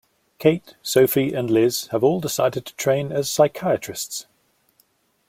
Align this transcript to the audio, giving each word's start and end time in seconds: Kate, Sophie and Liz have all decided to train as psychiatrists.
Kate, 0.39 0.73
Sophie 0.81 1.31
and 1.35 1.51
Liz 1.51 1.85
have 1.91 2.03
all 2.03 2.19
decided 2.19 2.65
to 2.65 2.73
train 2.73 3.11
as 3.11 3.29
psychiatrists. 3.29 4.25